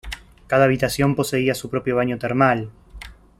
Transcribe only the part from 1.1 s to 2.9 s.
poseía su propio baño termal.